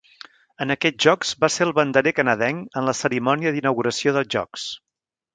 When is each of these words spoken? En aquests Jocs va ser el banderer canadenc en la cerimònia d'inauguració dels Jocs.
En 0.63 0.75
aquests 0.75 1.01
Jocs 1.05 1.33
va 1.43 1.49
ser 1.55 1.67
el 1.67 1.73
banderer 1.79 2.13
canadenc 2.19 2.79
en 2.81 2.89
la 2.91 2.95
cerimònia 3.01 3.51
d'inauguració 3.57 4.15
dels 4.17 4.31
Jocs. 4.37 4.65